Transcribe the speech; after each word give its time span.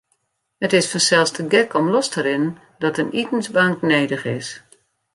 It 0.65 0.71
is 0.79 0.89
fansels 0.91 1.31
te 1.35 1.43
gek 1.53 1.69
om 1.79 1.85
los 1.93 2.07
te 2.13 2.19
rinnen 2.27 2.55
dat 2.83 2.99
in 3.01 3.13
itensbank 3.21 3.77
nedich 3.93 4.25
is. 4.37 4.47